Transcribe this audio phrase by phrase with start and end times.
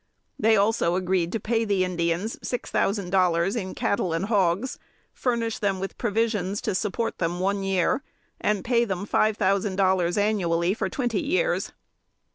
[0.39, 4.79] They also agreed to pay the Indians six thousand dollars in cattle and hogs,
[5.13, 8.01] furnish them with provisions to support them one year,
[8.39, 11.71] and pay them five thousand dollars annually for twenty years.